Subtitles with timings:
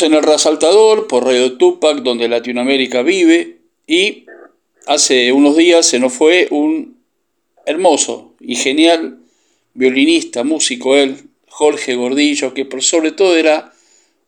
[0.00, 3.58] En el Resaltador por Radio Tupac, donde Latinoamérica vive.
[3.86, 4.24] Y
[4.86, 6.96] hace unos días se nos fue un
[7.66, 9.18] hermoso y genial
[9.74, 13.74] violinista, músico él, Jorge Gordillo, que por sobre todo era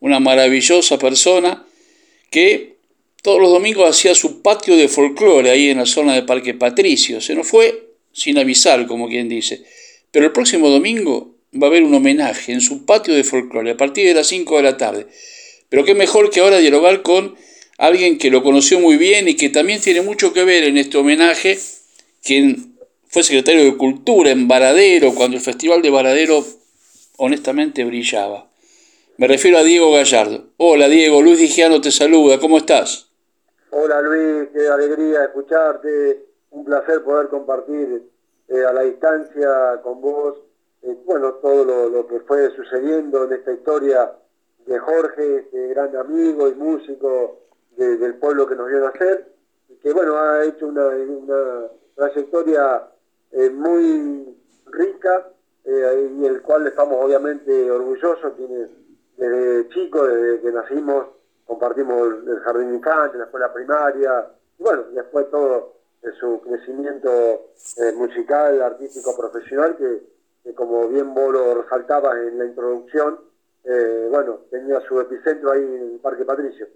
[0.00, 1.64] una maravillosa persona
[2.30, 2.76] que
[3.22, 7.22] todos los domingos hacía su patio de folclore ahí en la zona de Parque Patricio.
[7.22, 9.64] Se nos fue sin avisar, como quien dice.
[10.10, 13.76] Pero el próximo domingo va a haber un homenaje en su patio de folclore a
[13.78, 15.06] partir de las 5 de la tarde.
[15.74, 17.34] Pero qué mejor que ahora dialogar con
[17.78, 20.98] alguien que lo conoció muy bien y que también tiene mucho que ver en este
[20.98, 21.58] homenaje,
[22.22, 22.78] quien
[23.08, 26.44] fue secretario de Cultura en Varadero, cuando el Festival de Varadero
[27.16, 28.48] honestamente brillaba.
[29.16, 30.44] Me refiero a Diego Gallardo.
[30.58, 33.08] Hola Diego, Luis Digiano te saluda, ¿cómo estás?
[33.70, 38.00] Hola Luis, qué alegría escucharte, un placer poder compartir
[38.48, 40.36] eh, a la distancia con vos,
[40.84, 44.12] eh, bueno, todo lo, que fue sucediendo en esta historia
[44.66, 47.40] de Jorge, este gran amigo y músico
[47.76, 49.32] del pueblo que nos vio nacer,
[49.68, 50.90] y que bueno, ha hecho una,
[51.94, 52.88] trayectoria
[53.32, 55.28] eh, muy rica
[55.64, 58.68] y el cual estamos obviamente orgullosos, quienes
[59.16, 61.06] desde chicos, desde que nacimos,
[61.46, 65.74] compartimos el jardín infante, la escuela primaria, y bueno, después todo
[66.20, 73.18] su crecimiento eh, musical, artístico, profesional, que, como bien vos lo resaltabas en la introducción,
[73.64, 76.68] eh, bueno, tenía su epicentro ahí en el Parque Patricio.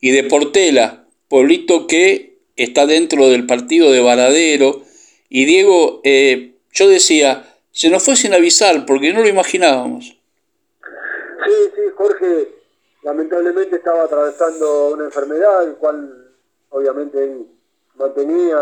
[0.00, 4.82] Y de Portela, pueblito que está dentro del partido de Varadero,
[5.28, 10.18] y Diego, eh, yo decía, se nos fue sin avisar porque no lo imaginábamos.
[11.44, 12.48] Sí, sí, Jorge
[13.02, 16.32] lamentablemente estaba atravesando una enfermedad, el cual
[16.70, 17.38] obviamente
[17.94, 18.58] mantenía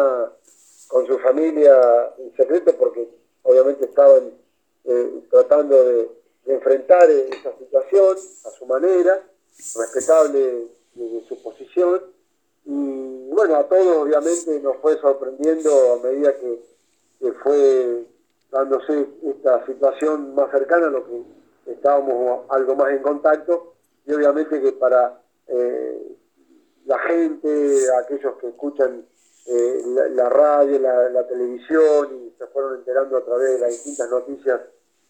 [0.87, 1.75] con su familia
[2.19, 3.09] en secreto porque
[3.43, 4.31] obviamente estaban
[4.85, 6.09] eh, tratando de,
[6.49, 9.23] enfrentar esa situación a su manera,
[9.77, 12.03] respetable de, su posición.
[12.65, 16.67] Y bueno, a todos obviamente nos fue sorprendiendo a medida que,
[17.43, 18.07] fue
[18.51, 21.23] dándose esta situación más cercana a lo que
[21.67, 23.75] estábamos algo más en contacto
[24.07, 26.17] y obviamente que para eh,
[26.87, 29.05] la gente, aquellos que escuchan
[29.47, 29.83] eh,
[30.15, 34.61] la, radio, la, televisión y se fueron enterando a través de las distintas noticias,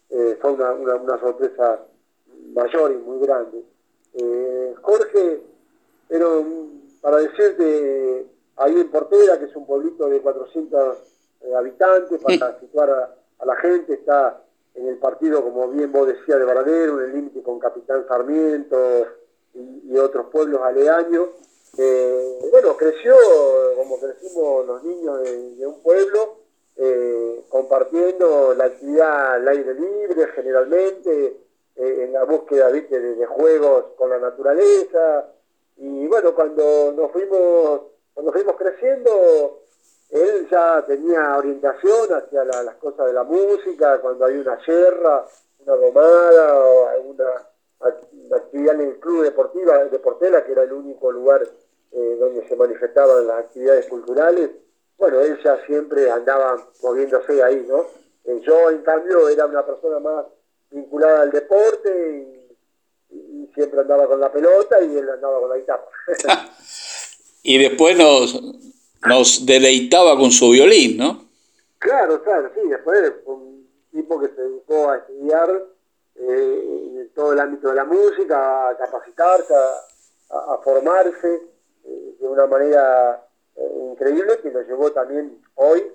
[0.09, 1.79] eh, fue una, una, sorpresa
[2.53, 3.63] mayor y muy grande.
[4.13, 5.41] Eh, Jorge,
[6.07, 6.45] pero
[7.01, 8.25] para decirte,
[8.57, 10.97] ahí en Portera, que es un pueblito de 400
[11.55, 14.41] habitantes, para situar a, la gente, está
[14.75, 19.07] en el partido, como bien vos decías, de Varadero, en el límite con Capitán Sarmiento
[19.53, 21.29] y otros pueblos aledaños.
[21.77, 23.15] Eh, bueno, creció
[23.77, 26.38] como crecimos los niños de, un pueblo,
[26.81, 31.37] eh, compartiendo la actividad al aire libre generalmente,
[31.75, 32.71] eh, en la búsqueda.
[32.71, 35.27] De, juegos con la naturaleza.
[35.77, 37.81] Y bueno, cuando nos fuimos,
[38.13, 39.61] cuando fuimos creciendo,
[40.09, 45.25] él ya tenía orientación hacia las cosas de la música, cuando hay una sierra,
[45.59, 47.47] una domada o alguna
[48.31, 51.43] actividad en el club deportivo de Portela, que era el único lugar
[51.91, 54.49] eh, donde se manifestaban las actividades culturales,
[54.99, 57.85] bueno, él ya siempre andaba moviéndose ahí, ¿no?
[58.25, 60.25] Eh, yo, en cambio, era una persona más
[60.69, 62.39] vinculada al deporte y,
[63.55, 65.85] siempre andaba con la pelota y él andaba con la guitarra.
[67.43, 68.39] y después nos,
[69.07, 71.25] nos deleitaba con su violín, ¿no?
[71.79, 75.65] Claro, claro, sí, después fue un tipo que se dedicó a estudiar
[76.15, 79.53] eh, en todo el ámbito de la música, a capacitarse,
[80.29, 81.41] a formarse
[82.19, 83.28] de una manera eh,
[83.91, 85.91] increíble que nos llevó también hoy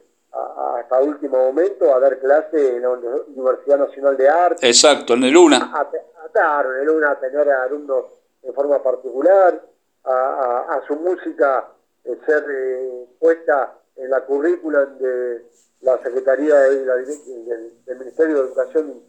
[0.80, 4.66] hasta último momento a dar clase en la Universidad Nacional de Arte.
[4.66, 5.72] Exacto, en el UNA.
[5.72, 8.06] A, en el UNA a tener alumnos
[8.42, 9.62] en forma particular,
[10.04, 11.68] a, su música
[12.04, 15.46] eh, ser eh, puesta en la currícula de
[15.80, 19.02] la Secretaría de del, Ministerio de Educación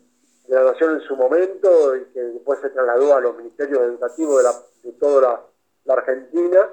[0.48, 4.38] de la Nación en su momento y que después se trasladó a los ministerios educativos
[4.38, 4.54] de, la,
[4.84, 5.42] de toda la,
[5.86, 6.70] la Argentina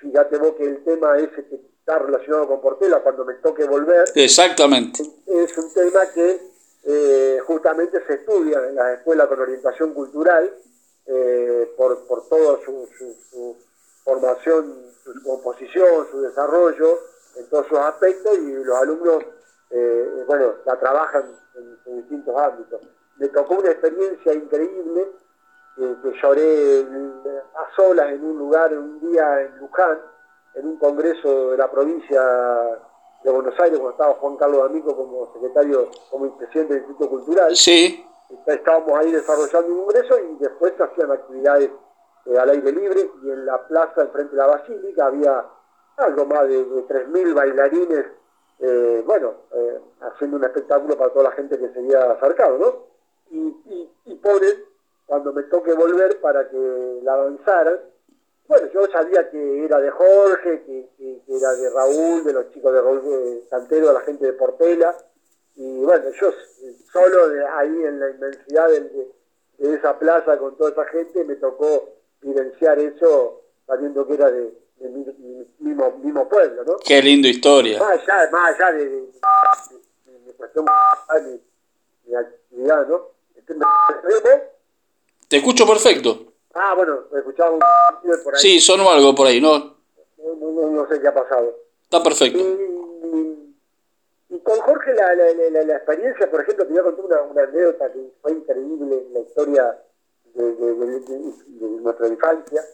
[0.00, 4.04] fíjate vos que el tema ese que está relacionado con Portela, cuando me toque volver.
[4.14, 5.02] Exactamente.
[5.26, 6.40] Es un tema que
[6.84, 10.52] eh, justamente se estudia en las escuelas con orientación cultural,
[11.06, 12.86] eh, por, por toda su,
[14.04, 16.98] formación, su composición, su desarrollo,
[17.36, 19.24] en todos sus aspectos, y los alumnos,
[19.70, 22.80] eh, bueno, la trabajan en, en distintos ámbitos.
[23.18, 25.08] Me tocó una experiencia increíble
[25.76, 26.84] que, lloré
[27.60, 29.98] a solas en un lugar, un día en Luján,
[30.54, 32.20] en un congreso de la provincia
[33.22, 37.54] de Buenos Aires, cuando estaba Juan Carlos Amico como secretario, como presidente del Instituto Cultural.
[37.54, 38.06] Sí.
[38.46, 41.70] estábamos ahí desarrollando un ingreso y después se hacían actividades
[42.26, 45.44] eh, al aire libre y en la plaza enfrente de la basílica había
[45.96, 48.06] algo más de, de 3.000 bailarines,
[48.60, 52.90] eh, bueno, eh, haciendo un espectáculo para toda la gente que se había acercado, ¿no?
[53.30, 54.14] Y, y,
[55.10, 57.80] cuando me toque volver para que la avanzaran,
[58.46, 62.48] bueno, yo sabía que era de Jorge, que, que, que era de Raúl, de los
[62.52, 64.96] chicos de Raúl de Santero, de la gente de Portela,
[65.56, 66.30] y bueno, yo
[66.92, 68.80] solo de ahí en la inmensidad de,
[69.58, 71.88] de, esa plaza con toda esa gente me tocó
[72.20, 76.76] vivenciar eso sabiendo que era de, de mi, mi, mismo, mismo pueblo, ¿no?
[76.86, 77.80] Qué linda historia.
[77.80, 81.40] Más allá, más allá de, de cuestión de,
[82.04, 83.08] de actividad, ¿no?
[83.34, 84.59] Este.
[85.30, 86.32] Te escucho perfecto.
[86.54, 87.60] Ah, bueno, me escuchaba un
[88.24, 88.40] por ahí.
[88.40, 89.76] Sí, sonó algo por ahí, ¿no?
[90.18, 91.56] No, no, no sé qué ha pasado.
[91.84, 92.40] Está perfecto.
[92.40, 93.54] Y,
[94.34, 97.22] y con Jorge la, la, la, la, experiencia, por ejemplo, te voy a contar una,
[97.22, 99.78] una anécdota que fue increíble en la historia
[100.34, 101.00] de, de, de,
[101.46, 102.64] de nuestra infancia.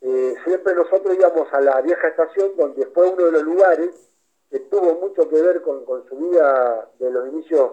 [0.00, 3.90] Eh, siempre nosotros íbamos a la vieja estación, donde fue uno de los lugares
[4.50, 7.70] que tuvo mucho que ver con, con su vida de los inicios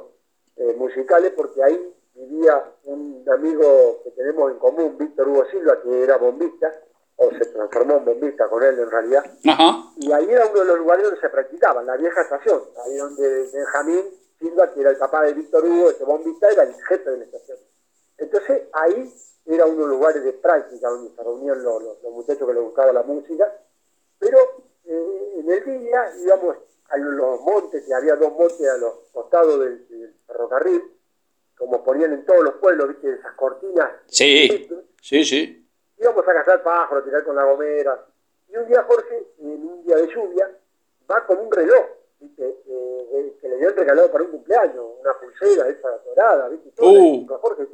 [0.57, 6.03] eh, musicales, porque ahí vivía un amigo que tenemos en común, Víctor Hugo Silva, que
[6.03, 6.71] era bombista,
[7.15, 9.23] o se transformó en bombista con él en realidad.
[9.45, 9.91] Ajá.
[9.97, 13.49] Y ahí era uno de los lugares donde se practicaba, la vieja estación, ahí donde
[13.53, 14.05] Benjamín
[14.39, 17.23] Silva, que era el papá de Víctor Hugo, ese bombista, era el jefe de la
[17.25, 17.57] estación.
[18.17, 19.13] Entonces ahí
[19.45, 22.53] era uno de los lugares de práctica donde se reunían los, los, los muchachos que
[22.53, 23.51] les gustaba la música,
[24.17, 24.37] pero
[24.85, 26.57] eh, en el día íbamos
[26.89, 30.98] a los montes, que había dos montes a los costados del, del ferrocarril,
[31.59, 33.11] como ponían en todos los pueblos, ¿viste?
[33.11, 33.91] Esas cortinas.
[34.07, 34.69] Sí,
[35.01, 35.69] sí, sí.
[35.97, 38.05] Íbamos a cazar pájaros, tirar con la gomera.
[38.47, 40.49] Y un día Jorge, en un día de lluvia,
[41.11, 41.85] va con un reloj,
[42.21, 42.61] ¿viste?
[42.65, 46.71] Eh, que le habían regalado para un cumpleaños, una pulsera esa dorada, ¿viste?
[46.71, 47.27] Todo uh.
[47.27, 47.67] Jorge,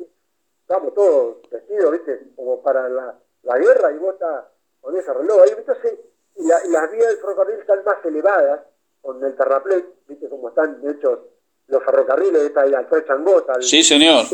[0.62, 2.22] estamos todos vestidos, ¿viste?
[2.36, 4.46] Como para la, la guerra y vos estás
[4.82, 5.54] con ese reloj ahí.
[5.56, 6.00] Entonces,
[6.38, 8.62] y, la, y las vías del ferrocarril están más elevadas
[9.00, 10.28] con el terraplén, ¿viste?
[10.28, 11.20] Como están hechos
[11.68, 13.62] los ferrocarriles, esta de la Changota.
[13.62, 14.26] Sí, señor.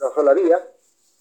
[0.00, 0.58] La sola vía.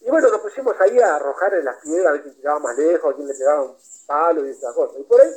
[0.01, 2.77] Y bueno, nos pusimos ahí a arrojar en las piedras, a ver quién tiraba más
[2.77, 3.75] lejos, a quién le pegaba un
[4.07, 4.99] palo y esas cosas.
[4.99, 5.29] Y por ahí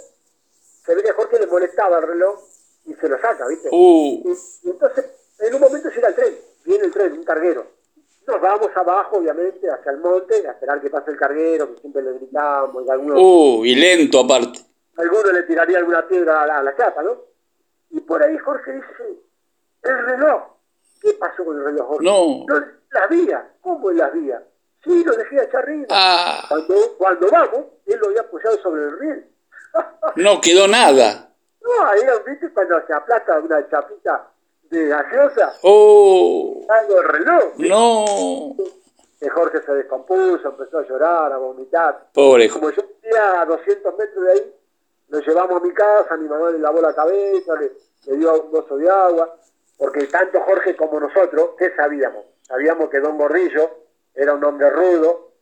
[0.85, 2.41] se ve que a Jorge le molestaba el reloj
[2.87, 3.69] y se lo saca, ¿viste?
[3.71, 4.23] Uh.
[4.25, 5.05] Y, y, entonces,
[5.39, 7.67] en un momento llega el tren, viene el tren, un carguero.
[8.27, 12.03] Nos vamos abajo, obviamente, hacia el monte, a esperar que pase el carguero, que siempre
[12.03, 12.87] le gritamos.
[12.87, 14.61] Y algunos, uh, y lento aparte.
[14.97, 17.19] Algunos le tiraría alguna piedra a la, a la chapa, ¿no?
[17.91, 19.21] Y por ahí Jorge dice,
[19.85, 20.43] el reloj.
[21.01, 22.05] ¿Qué pasó con el reloj, Jorge?
[22.05, 22.45] No.
[22.47, 23.45] no las vías.
[23.61, 24.43] ¿Cómo en las vías?
[24.83, 25.87] Sí, lo dejé allá arriba.
[25.91, 26.45] Ah.
[26.49, 29.27] Cuando, cuando vamos, él lo había apoyado sobre el riel.
[30.17, 31.31] no quedó nada.
[31.61, 32.53] No, ahí, ¿viste?
[32.53, 34.31] Cuando se aplasta una chapita
[34.65, 35.55] de gaseosa.
[35.63, 36.67] Oh.
[36.69, 37.45] Algo el reloj.
[37.57, 37.69] ¿sí?
[37.69, 38.05] No.
[39.31, 42.09] Jorge se descompuso, empezó a llorar, a vomitar.
[42.13, 44.55] Pobre Como yo vivía a 200 metros de ahí,
[45.09, 47.73] lo llevamos a mi casa, mi mamá le lavó la cabeza, le,
[48.07, 49.37] le dio un vaso de agua,
[49.79, 52.25] porque tanto Jorge como nosotros, ¿qué sabíamos?
[52.43, 53.71] Sabíamos que Don Gordillo
[54.15, 55.33] era un hombre rudo,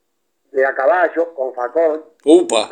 [0.52, 2.68] de a caballo, con facón, Upa.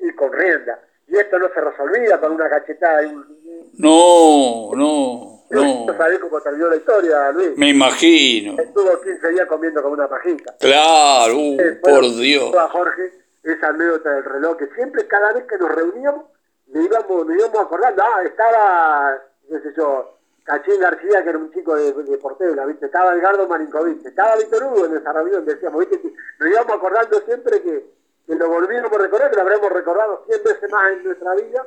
[0.00, 0.80] y con rienda.
[1.08, 3.02] Y esto no se resolvía con una cachetada.
[3.02, 3.70] Y un...
[3.78, 5.86] No, no, no.
[5.86, 7.56] ¿No sabés cómo terminó la historia, Luis?
[7.56, 8.56] Me imagino.
[8.60, 10.54] Estuvo 15 días comiendo con una pajita.
[10.58, 12.54] Claro, uh, Eh, por Dios.
[12.56, 13.12] A Jorge,
[13.42, 16.24] esa anécdota del reloj, que siempre, cada vez que nos reuníamos,
[16.68, 18.02] le íbamos, nos íbamos acordando.
[18.02, 22.86] Ah, estaba, qué sé yo, Cachín García, que era un chico de, de Portela, ¿viste?
[22.86, 26.12] Estaba Edgardo Marinkovic, estaba Víctor Hugo en esa reunión, decíamos, ¿viste?
[26.38, 27.86] Nos íbamos acordando siempre que,
[28.26, 31.66] que lo volvíamos a recordar, que lo habremos recordado 100 veces más en nuestra vida,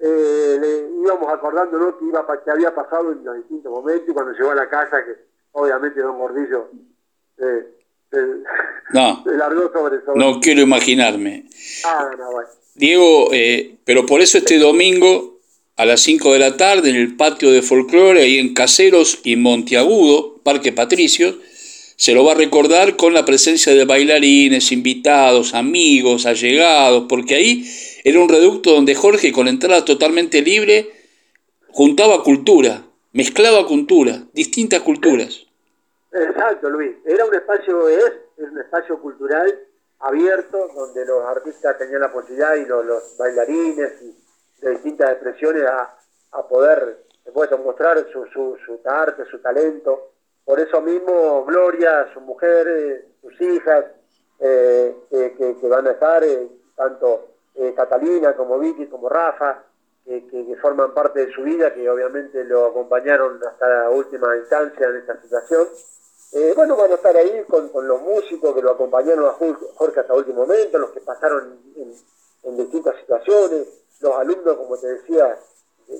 [0.00, 4.12] eh, le íbamos acordando lo que, iba, que había pasado en los distintos momentos, y
[4.12, 5.14] cuando llegó a la casa, que
[5.52, 6.68] obviamente Don Gordillo
[7.38, 7.66] eh,
[8.10, 8.18] se,
[8.92, 9.22] No.
[9.26, 10.00] largó sobre.
[10.16, 11.48] No quiero imaginarme.
[11.84, 12.48] Ah, no, bueno.
[12.74, 15.35] Diego, eh, pero por eso este domingo
[15.76, 19.36] a las 5 de la tarde en el patio de folclore, ahí en Caseros y
[19.36, 21.36] Monteagudo, Parque Patricios,
[21.96, 27.70] se lo va a recordar con la presencia de bailarines, invitados, amigos, allegados, porque ahí
[28.04, 30.90] era un reducto donde Jorge, con entrada totalmente libre,
[31.68, 35.46] juntaba cultura, mezclaba cultura, distintas culturas.
[36.12, 36.92] Exacto, Luis.
[37.04, 39.58] Era un espacio, es, es un espacio cultural
[40.00, 44.15] abierto, donde los artistas tenían la posibilidad y los, los bailarines y
[44.60, 45.96] de distintas expresiones a,
[46.32, 50.12] a poder después mostrar su, su, su arte, su talento.
[50.44, 53.84] Por eso mismo Gloria, su mujer, sus hijas,
[54.38, 59.64] eh, que, que, van a estar, eh, tanto eh, Catalina como Vicky, como Rafa,
[60.04, 64.86] que, que, forman parte de su vida, que obviamente lo acompañaron hasta la última instancia
[64.86, 65.66] en esta situación.
[66.54, 70.18] Bueno, van a estar ahí con, los músicos que lo acompañaron a Jorge hasta el
[70.18, 73.66] último momento, los que pasaron en, distintas situaciones,
[74.00, 75.38] los alumnos, como te decía,
[75.88, 75.96] de,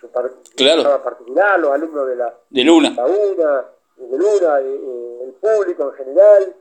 [0.00, 5.92] su particular, los alumnos de la, de Luna, de Luna, eh, eh, el público en
[5.92, 6.56] general,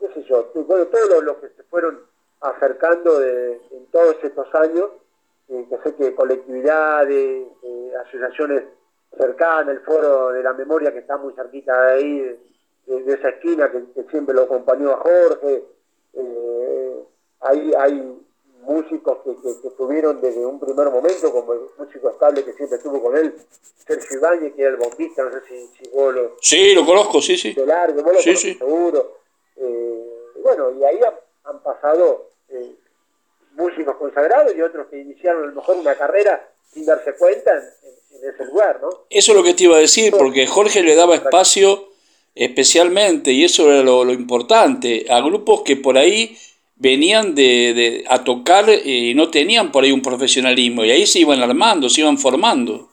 [0.00, 2.00] qué sé yo, bueno, todos los, que se fueron
[2.40, 4.90] acercando de, en todos estos años,
[5.48, 7.46] que sé que colectividades,
[8.06, 8.64] asociaciones
[9.16, 12.38] cercana, el foro de la memoria que está muy cerquita de ahí,
[12.86, 15.64] de, esa esquina que, siempre lo acompañó a Jorge.
[16.14, 17.04] Eh,
[17.40, 18.11] hay, hay
[18.62, 23.02] músicos que, que, estuvieron desde un primer momento, como el músico estable que siempre estuvo
[23.02, 23.34] con él,
[23.86, 26.36] Sergio Ibáñez, que era el bombista, no sé si, si vos lo...
[26.40, 27.52] Sí, lo conozco, sí, sí.
[27.52, 28.54] De largo, vos lo sí, sí.
[28.54, 29.18] seguro.
[29.56, 30.02] Eh,
[30.42, 31.00] bueno, y ahí
[31.44, 32.74] han, pasado eh,
[33.52, 38.28] músicos consagrados y otros que iniciaron a lo mejor una carrera sin darse cuenta en
[38.28, 38.88] ese lugar, ¿no?
[39.10, 41.88] Eso es lo que te iba a decir, porque Jorge le daba espacio
[42.34, 46.36] especialmente, y eso era lo, importante, a grupos que por ahí
[46.82, 51.40] venían de, a tocar y no tenían por ahí un profesionalismo, y ahí se iban
[51.40, 52.88] armando, se iban formando.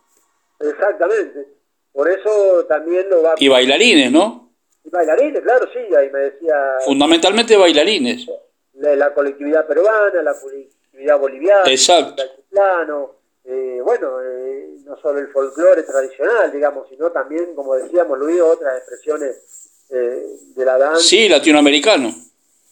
[0.60, 1.48] Exactamente,
[1.91, 3.34] por eso también lo va...
[3.38, 4.53] Y bailarines, ¿no?
[4.84, 6.55] Y bailarines, claro, sí, ahí me decía...
[6.86, 8.27] Fundamentalmente bailarines.
[8.75, 12.22] La, colectividad peruana, la colectividad boliviana, Exacto.
[12.22, 18.19] el plano, eh, bueno, eh, no solo el folclore tradicional, digamos, sino también, como decíamos
[18.19, 20.24] Luis, otras expresiones eh,
[20.55, 21.01] de la danza.
[21.01, 22.13] Sí, latinoamericano.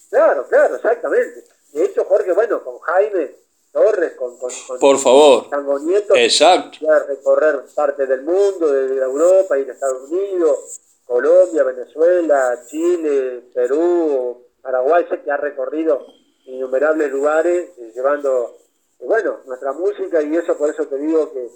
[0.09, 1.43] Claro, claro, exactamente.
[1.73, 3.35] De hecho, Jorge, bueno, con Jaime
[3.71, 5.49] Torres, con, con, Por favor.
[5.49, 6.79] Tango Nieto, Exacto.
[6.81, 14.45] Ya recorrer parte del mundo, de Europa, ir a Estados Unidos, Colombia, Venezuela, Chile, Perú,
[14.61, 16.05] Paraguay, sé que ha recorrido
[16.45, 18.57] innumerables lugares, llevando
[18.99, 21.49] bueno, nuestra música y eso por eso te digo que,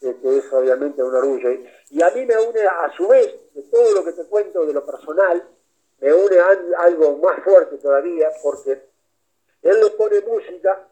[0.00, 1.50] es obviamente un orgullo.
[1.90, 4.72] Y, a mí me une, a su vez, de todo lo que te cuento de
[4.72, 5.42] lo personal,
[6.12, 6.36] une
[6.78, 8.72] algo más fuerte todavía, porque
[9.62, 10.86] él le pone música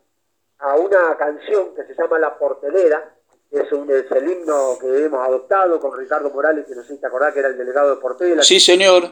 [0.59, 3.15] a una canción que se llama La Portelera,
[3.51, 7.01] es, un, es el himno que hemos adoptado con Ricardo Morales, que no sé si
[7.01, 8.43] te acordás que era el delegado de Portela.
[8.43, 9.05] Sí, señor.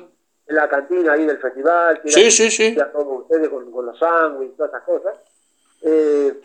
[0.46, 2.76] En la cantina ahí del festival, que sí, sí, sí.
[2.92, 5.18] todos ustedes con, los sándwiches y todas esas cosas.
[5.82, 6.40] Eh,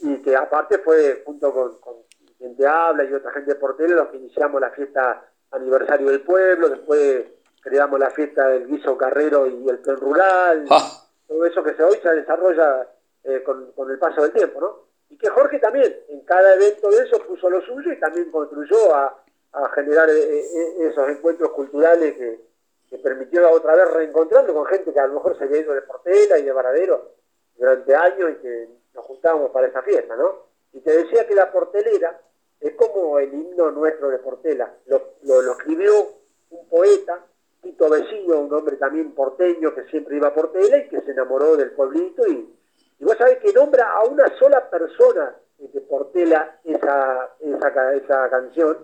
[0.00, 1.94] y que aparte fue junto con, con
[2.38, 6.20] quien te habla y otra gente de Portela los que iniciamos la fiesta aniversario del
[6.22, 7.24] pueblo, después
[7.66, 11.02] creamos la fiesta del guiso carrero y el plan rural, ah.
[11.26, 12.86] todo eso que se hoy se desarrolla
[13.24, 14.86] eh, con, con, el paso del tiempo, ¿no?
[15.10, 18.94] Y que Jorge también en cada evento de eso puso lo suyo y también contribuyó
[18.94, 19.20] a,
[19.52, 22.40] a generar eh, eh, esos encuentros culturales que,
[22.88, 25.82] que permitió otra vez reencontrarlo con gente que a lo mejor se había ido de
[25.82, 27.14] Portela y de Varadero
[27.56, 30.46] durante años y que nos juntábamos para esa fiesta, ¿no?
[30.72, 32.20] Y te decía que la portelera
[32.60, 34.72] es como el himno nuestro de Portela.
[34.86, 36.12] Lo, lo, escribió
[36.50, 37.24] un poeta,
[37.66, 41.56] Tito Vecino, un hombre también porteño que siempre iba a Portela y que se enamoró
[41.56, 42.24] del pueblito.
[42.28, 42.54] Y,
[43.00, 48.78] y vos sabés que nombra a una sola persona de Portela esa, esa, esa canción,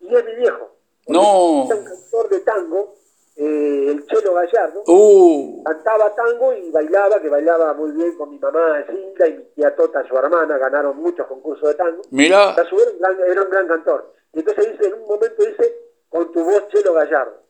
[0.00, 0.70] y es mi viejo.
[1.06, 1.64] No.
[1.64, 2.94] Es un cantor de tango
[3.36, 5.62] eh, el Chelo Gallardo, uh.
[5.62, 9.74] cantaba tango y bailaba, que bailaba muy bien con mi mamá Cinta y mi tía
[9.74, 12.02] Tota, su hermana, ganaron muchos concursos de tango.
[12.10, 12.54] Mira.
[12.56, 14.12] Era un, gran, cantor.
[14.34, 15.72] Y entonces dice, en un momento dice,
[16.08, 17.47] con tu voz Chelo Gallardo.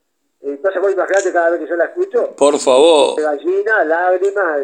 [0.51, 2.35] Entonces vos imaginate cada vez que yo la escucho.
[2.37, 3.17] Por favor.
[3.17, 4.61] De gallina, lágrimas,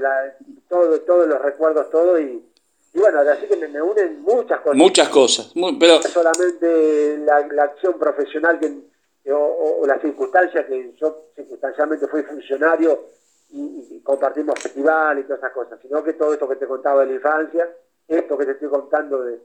[0.68, 2.44] todo, todos los recuerdos, todo y,
[2.92, 4.76] y bueno, así que me, unen muchas cosas.
[4.76, 5.52] Muchas cosas.
[5.78, 6.02] pero...
[6.02, 8.94] solamente la, la acción profesional que
[9.32, 13.06] o, la circunstancia que yo circunstancialmente fui funcionario
[13.50, 17.06] y, compartimos festival y todas esas cosas, sino que todo esto que te contaba de
[17.06, 17.68] la infancia,
[18.06, 19.38] esto que te estoy contando de,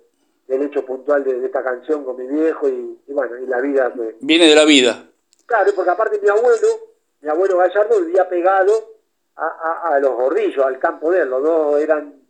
[0.47, 4.17] del hecho puntual de, esta canción con mi viejo y, bueno, y la vida que...
[4.19, 5.05] Viene de la vida.
[5.49, 6.67] Claro, porque aparte mi abuelo,
[7.21, 8.71] mi abuelo Gallardo vivía pegado
[9.35, 12.21] a, a, los gordillos, al campo de él, los dos eran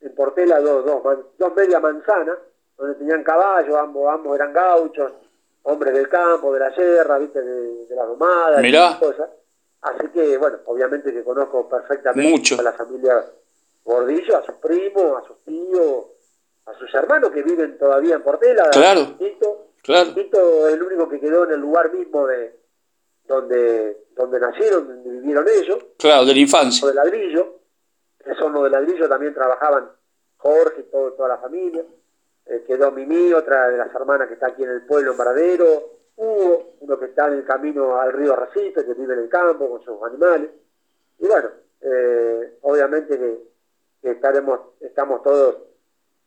[0.00, 1.02] en Portela dos, dos,
[1.36, 2.38] dos media manzanas,
[2.78, 5.12] donde tenían caballos, ambos, ambos eran gauchos,
[5.64, 7.42] hombres del campo, de la sierra, ¿viste?
[7.42, 9.28] De, de la domada, y cosas.
[9.82, 13.22] Así que, bueno, obviamente que conozco perfectamente a la familia
[13.84, 16.06] Gordillo, a sus primos, a sus tíos,
[16.64, 18.70] a sus hermanos que viven todavía en Portela.
[18.70, 19.14] Claro.
[19.18, 20.14] Tito, claro.
[20.14, 22.61] Tito es el único que quedó en el lugar mismo de
[23.26, 25.78] donde, donde nacieron, donde vivieron ellos.
[25.98, 26.88] Claro, de la infancia.
[26.88, 27.60] de ladrillo.
[28.24, 29.90] Esos no de ladrillo también trabajaban
[30.36, 31.84] Jorge y todo, toda la familia
[32.46, 35.90] eh, quedó Mimi, otra de las hermanas que está aquí en el pueblo, en Varadero,
[36.16, 39.70] Hugo, uno que está en el camino al río Racito, que vive en el campo
[39.70, 40.50] con sus animales.
[41.18, 41.50] Y bueno,
[41.80, 43.52] eh, obviamente que,
[44.10, 45.58] estaremos, estamos todos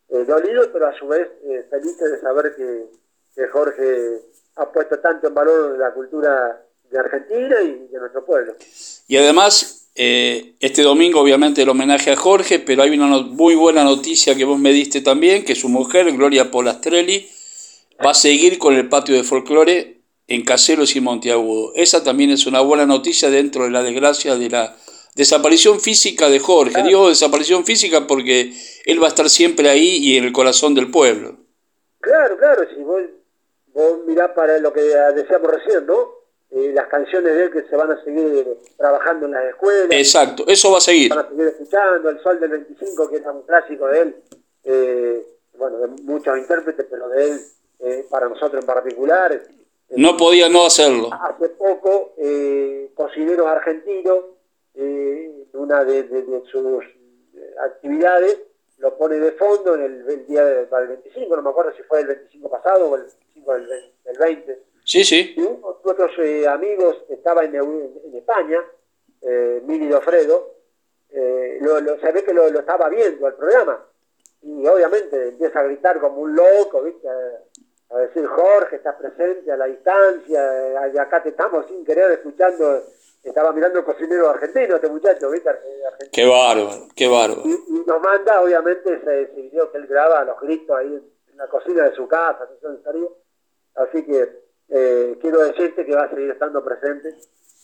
[0.10, 1.30] eh, dolidos, pero a su vez
[1.70, 3.06] felices de saber que,
[3.52, 4.22] Jorge
[4.56, 6.65] ha puesto tanto en valor la cultura
[6.96, 8.56] de Argentina y de nuestro pueblo.
[9.08, 13.84] Y además, eh, este domingo obviamente el homenaje a Jorge, pero hay una muy buena
[13.84, 17.30] noticia que vos me diste también, que su mujer, Gloria Polastrelli,
[18.04, 21.74] va a seguir con el patio de folclore en Caseros y Monteagudo.
[21.76, 24.76] Esa también es una buena noticia dentro de la desgracia de la
[25.16, 26.82] desaparición física de Jorge.
[26.84, 28.54] Digo desaparición física porque
[28.86, 31.38] él va a estar siempre ahí y en el corazón del pueblo.
[32.00, 33.02] Claro, claro, si vos,
[33.74, 36.15] vos mirás para lo que decíamos recién, ¿no?
[36.58, 38.48] Eh, las canciones de él que se van a seguir
[38.78, 39.88] trabajando en las escuelas.
[39.90, 41.10] Exacto, eso va a seguir.
[41.10, 44.16] Van a seguir escuchando, El Sol del 25, que es un clásico de él,
[44.64, 47.42] eh, bueno, de muchos intérpretes, pero de él,
[47.80, 49.44] eh, para nosotros en particular.
[49.98, 51.10] no podía no hacerlo.
[51.12, 52.14] Hace poco,
[52.94, 54.20] cocineros argentinos,
[55.52, 56.08] una de,
[56.50, 56.86] sus
[57.66, 58.40] actividades,
[58.78, 62.08] lo pone de fondo en el, día del 25, no me acuerdo si fue el
[62.08, 64.75] 25 pasado o el 25 del, 20.
[64.86, 65.34] Sí, sí.
[65.36, 68.64] Y uno de otros eh, amigos estaba en, en España,
[69.22, 70.54] eh, Mini Dofredo,
[71.10, 73.84] eh, lo, lo, se ve que lo, estaba viendo el programa
[74.44, 77.08] y obviamente empieza a gritar como un loco, ¿viste?
[77.10, 82.84] A, decir, Jorge, estás presente a la distancia, y acá te estamos sin querer escuchando
[83.24, 85.50] estaba mirando el cocinero argentino, este muchacho, ¿viste?
[86.12, 87.42] Qué bárbaro, qué bárbaro.
[87.44, 91.90] Y, nos manda, obviamente, ese, video que él graba los gritos ahí en, la cocina
[91.90, 92.48] de su casa,
[93.76, 97.16] Así que eh, quiero decirte que va a seguir estando presente.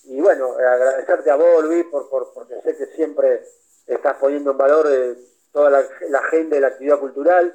[0.06, 3.42] Y bueno, agradecerte a vos, Luis, por, por, porque sé que siempre
[3.86, 5.16] estás poniendo en valor eh,
[5.52, 7.54] toda la, la agenda de la actividad cultural.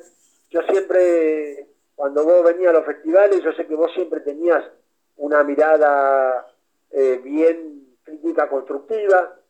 [0.50, 4.64] Yo siempre, cuando vos venías a los festivales, yo sé que vos siempre tenías
[5.16, 6.46] una mirada
[6.90, 9.40] eh, bien crítica constructiva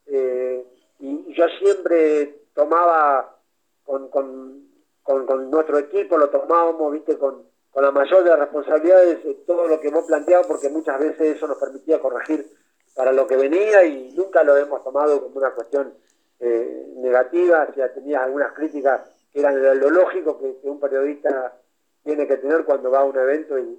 [0.99, 3.37] y, yo siempre tomaba
[3.85, 4.67] con, con,
[5.03, 7.45] con, nuestro equipo, lo tomábamos, viste, con,
[7.77, 11.47] con la mayor de las responsabilidades todo lo que hemos planteado porque muchas veces eso
[11.47, 12.51] nos permitía corregir
[12.95, 15.93] para lo que venía y nunca lo hemos tomado como una cuestión
[16.41, 21.61] eh, negativa, si tenías algunas críticas que eran lo lógico que, un periodista
[22.03, 23.79] tiene que tener cuando va a un evento y,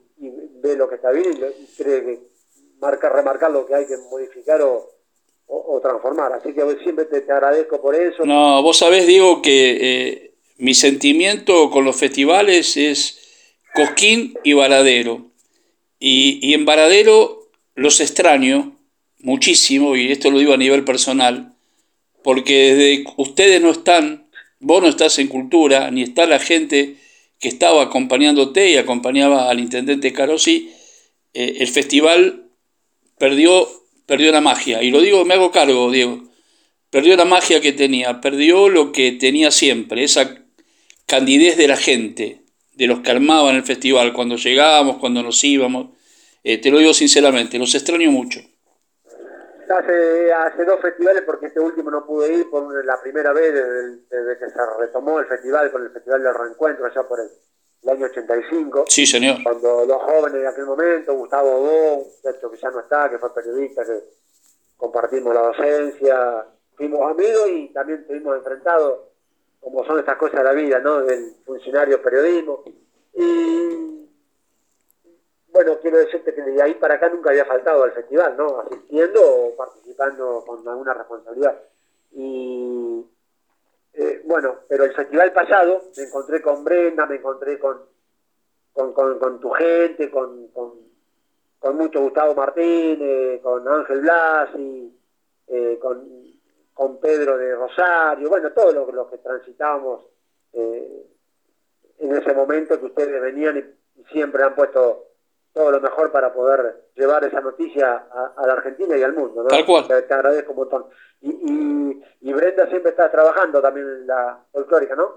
[0.62, 2.20] ve lo que está bien y cree que
[2.80, 4.92] marcar, remarcar lo que hay que modificar o,
[5.48, 6.34] o, transformar.
[6.34, 8.24] Así que siempre te, agradezco por eso.
[8.26, 13.24] No, vos sabés, Diego, que eh, mi sentimiento con los festivales es
[13.78, 15.30] Cosquín y Varadero.
[16.00, 18.76] Y, y en Varadero los extraño
[19.20, 21.54] muchísimo, y esto lo digo a nivel personal,
[22.24, 24.28] porque desde ustedes no están,
[24.60, 26.96] vos no estás en cultura, ni está la gente
[27.40, 30.72] que estaba acompañándote y acompañaba al intendente Carosi,
[31.36, 32.50] eh, el festival
[33.20, 33.68] perdió,
[34.08, 34.82] perdió la magia.
[34.82, 36.24] Y lo digo, me hago cargo, Diego.
[36.90, 40.44] Perdió la magia que tenía, perdió lo que tenía siempre, esa
[41.06, 42.42] candidez de la gente,
[42.78, 45.88] de los que armaban el festival, cuando llegábamos, cuando nos íbamos.
[46.44, 48.40] Eh, te lo digo sinceramente, los extraño mucho.
[49.70, 54.40] Hace, hace dos festivales, porque este último no pude ir por la primera vez desde,
[54.40, 57.28] que se retomó el festival, con el Festival del Reencuentro, allá por el,
[57.84, 58.86] el año 85.
[58.88, 59.38] Sí, señor.
[59.44, 63.34] Cuando los jóvenes de aquel momento, Gustavo Bo, hecho que ya no está, que fue
[63.34, 64.00] periodista, que
[64.78, 69.00] compartimos la docencia, fuimos amigos y también estuvimos enfrentados,
[69.68, 71.04] como son estas cosas de la vida, ¿no?
[71.04, 72.64] Del funcionario periodismo.
[73.14, 74.08] Y
[75.50, 78.62] bueno, quiero decirte que de ahí para acá nunca había faltado al festival, ¿no?
[78.62, 81.62] Asistiendo o participando con alguna responsabilidad.
[82.12, 83.06] Y
[83.96, 87.82] eh, bueno, pero el festival pasado me encontré con Brenda, me encontré con,
[88.72, 90.48] con, tu gente, con,
[91.60, 94.98] con, mucho Gustavo Martínez, con Ángel Blas y
[95.48, 96.37] eh, con,
[97.02, 100.06] Pedro de Rosario, bueno, todos los, que transitábamos
[100.54, 101.06] eh,
[102.00, 105.08] en ese momento que ustedes venían y siempre han puesto
[105.54, 109.44] todo lo mejor para poder llevar esa noticia a, la Argentina y al mundo.
[109.44, 109.50] ¿no?
[109.50, 109.88] Tal cual.
[109.88, 110.86] Te, agradezco un montón.
[111.22, 115.16] Y, y, Brenda siempre está trabajando también en la folclórica, ¿no?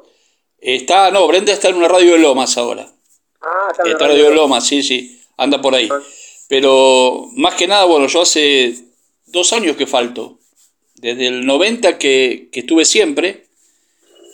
[0.58, 2.86] Está, no, Brenda está en una radio de Lomas ahora.
[3.42, 5.88] Ah, está en está radio de Lomas, sí, sí, anda por ahí.
[5.92, 6.00] Ah.
[6.48, 8.74] Pero más que nada, bueno, yo hace
[9.26, 10.39] dos años que falto.
[11.00, 13.46] Desde el 90 que, que estuve siempre.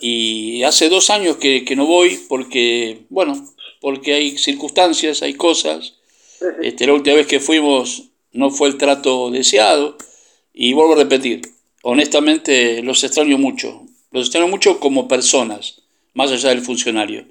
[0.01, 3.35] Y hace dos años que, que no voy porque, bueno,
[3.81, 5.95] porque hay circunstancias, hay cosas.
[6.61, 9.97] Este, la última vez que fuimos no fue el trato deseado.
[10.53, 11.43] Y vuelvo a repetir,
[11.83, 13.83] honestamente los extraño mucho.
[14.11, 15.83] Los extraño mucho como personas,
[16.15, 17.27] más allá del funcionario.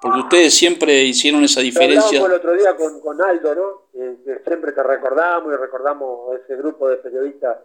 [0.00, 2.18] Porque ustedes siempre hicieron esa diferencia.
[2.24, 3.86] el otro día con, con Aldo, ¿no?
[4.24, 7.56] que siempre te recordamos y recordamos ese grupo de periodistas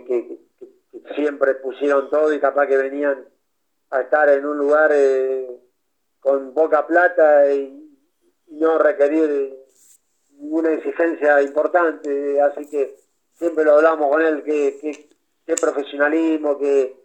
[0.00, 0.38] que, que,
[1.14, 3.24] siempre pusieron todo y capaz que venían
[3.90, 5.48] a estar en un lugar eh,
[6.20, 7.98] con poca plata y
[8.48, 9.56] no requerir
[10.38, 12.96] una exigencia importante, así que
[13.34, 15.08] siempre lo hablamos con él, que,
[15.46, 16.96] qué profesionalismo, qué,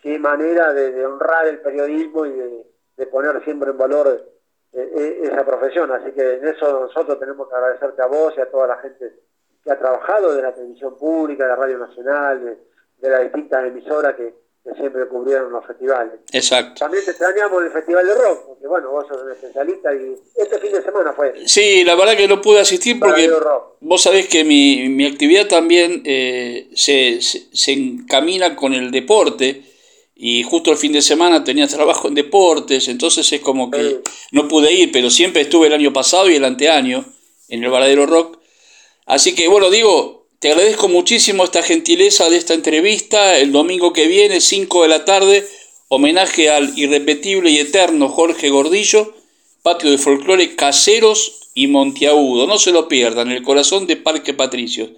[0.00, 4.08] qué manera de, honrar el periodismo y de, poner siempre en valor
[4.72, 5.90] eh, eh, esa profesión.
[5.92, 9.14] Así que en eso nosotros tenemos que agradecerte a vos y a toda la gente
[9.68, 12.56] que ha trabajado de la televisión pública, de la Radio Nacional, de,
[13.02, 16.12] de las distintas emisoras que, siempre cubrieron los festivales.
[16.30, 16.80] Exacto.
[16.80, 20.58] También te extrañamos el Festival de Rock, porque bueno, vos sos un especialista y este
[20.58, 21.32] fin de semana fue.
[21.46, 23.30] Sí, la verdad que no pude asistir porque
[23.80, 29.62] vos sabés que mi, mi actividad también eh, se, se, encamina con el deporte
[30.14, 34.02] y justo el fin de semana tenía trabajo en deportes, entonces es como que
[34.32, 37.06] no pude ir, pero siempre estuve el año pasado y el anteaño
[37.48, 38.37] en el Varadero Rock.
[39.08, 43.36] Así que bueno, digo, te agradezco muchísimo esta gentileza de esta entrevista.
[43.36, 45.46] El domingo que viene, 5 de la tarde,
[45.88, 49.14] homenaje al irrepetible y eterno Jorge Gordillo,
[49.62, 52.46] patio de folclore Caseros y Monteagudo.
[52.46, 54.90] No se lo pierdan, el corazón de Parque Patricios.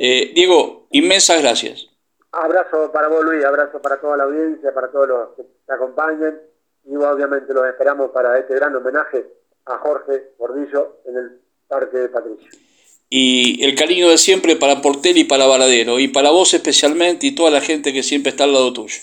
[0.00, 1.86] Eh, Diego, inmensas gracias.
[2.32, 6.40] Abrazo para vos, Luis, abrazo para toda la audiencia, para todos los que te acompañen.
[6.86, 9.24] Y obviamente los esperamos para este gran homenaje
[9.66, 12.63] a Jorge Gordillo en el Parque de Patricios
[13.10, 17.32] y el cariño de siempre para Portel y para Varadero, y para vos especialmente y
[17.32, 18.98] toda la gente que siempre está al lado tuyo.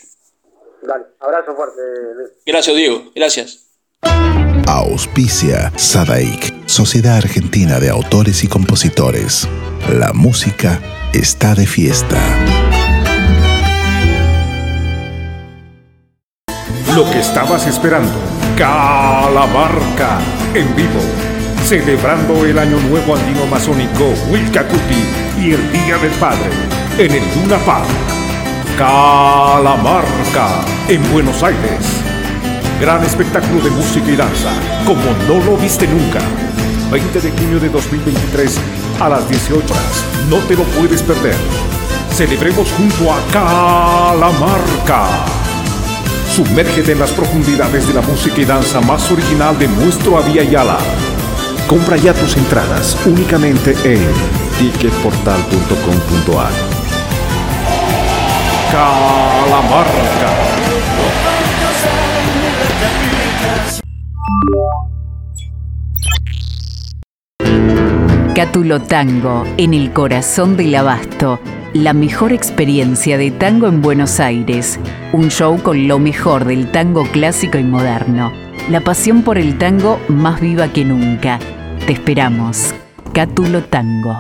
[0.83, 1.81] Dale, abrazo fuerte.
[2.45, 3.11] Gracias, Diego.
[3.15, 3.67] Gracias.
[4.67, 9.47] Auspicia Sadaik, Sociedad Argentina de Autores y Compositores.
[9.89, 10.81] La música
[11.13, 12.19] está de fiesta.
[16.95, 18.17] Lo que estabas esperando,
[18.57, 20.19] Calamarca,
[20.53, 21.30] en vivo
[21.63, 25.05] celebrando el Año Nuevo Andino Masónico Wilcacuti
[25.39, 26.49] y el Día del Padre
[26.97, 27.87] en el Luna Park.
[28.77, 30.47] Calamarca
[30.87, 32.01] en Buenos Aires.
[32.79, 34.51] Gran espectáculo de música y danza,
[34.85, 36.19] como no lo viste nunca.
[36.91, 38.57] 20 de junio de 2023
[38.99, 40.05] a las 18 horas.
[40.29, 41.35] No te lo puedes perder.
[42.11, 45.07] Celebremos junto a Calamarca.
[46.35, 50.77] Sumérgete en las profundidades de la música y danza más original de nuestro Avia Yala
[51.67, 54.07] Compra ya tus entradas únicamente en
[54.59, 56.51] ticketportal.com.ar.
[58.71, 60.31] Calamarca.
[68.33, 71.39] Cátulo Tango, en el corazón del abasto.
[71.73, 74.79] La mejor experiencia de tango en Buenos Aires.
[75.13, 78.40] Un show con lo mejor del tango clásico y moderno.
[78.69, 81.39] La pasión por el tango más viva que nunca
[81.85, 82.73] te esperamos.
[83.13, 84.17] Cátulo Tango.